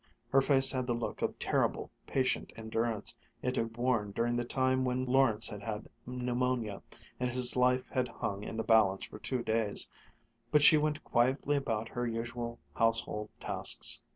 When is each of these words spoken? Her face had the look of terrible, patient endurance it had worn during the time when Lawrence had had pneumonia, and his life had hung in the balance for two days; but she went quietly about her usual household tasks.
Her 0.31 0.41
face 0.41 0.71
had 0.71 0.87
the 0.87 0.95
look 0.95 1.21
of 1.21 1.37
terrible, 1.37 1.91
patient 2.07 2.51
endurance 2.55 3.15
it 3.43 3.55
had 3.55 3.77
worn 3.77 4.09
during 4.13 4.35
the 4.35 4.43
time 4.43 4.83
when 4.83 5.05
Lawrence 5.05 5.47
had 5.47 5.61
had 5.61 5.87
pneumonia, 6.07 6.81
and 7.19 7.29
his 7.29 7.55
life 7.55 7.85
had 7.91 8.07
hung 8.07 8.43
in 8.43 8.57
the 8.57 8.63
balance 8.63 9.05
for 9.05 9.19
two 9.19 9.43
days; 9.43 9.87
but 10.51 10.63
she 10.63 10.75
went 10.75 11.03
quietly 11.03 11.55
about 11.55 11.89
her 11.89 12.07
usual 12.07 12.57
household 12.73 13.29
tasks. 13.39 14.01